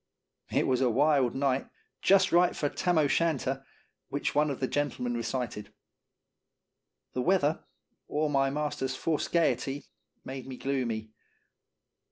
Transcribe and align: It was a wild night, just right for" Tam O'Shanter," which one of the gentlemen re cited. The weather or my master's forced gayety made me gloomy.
It 0.49 0.65
was 0.65 0.81
a 0.81 0.89
wild 0.89 1.35
night, 1.35 1.69
just 2.01 2.31
right 2.31 2.55
for" 2.55 2.69
Tam 2.69 2.97
O'Shanter," 2.97 3.63
which 4.09 4.33
one 4.33 4.49
of 4.49 4.59
the 4.59 4.67
gentlemen 4.67 5.13
re 5.13 5.21
cited. 5.21 5.71
The 7.13 7.21
weather 7.21 7.65
or 8.07 8.27
my 8.27 8.49
master's 8.49 8.95
forced 8.95 9.31
gayety 9.31 9.85
made 10.25 10.47
me 10.47 10.57
gloomy. 10.57 11.11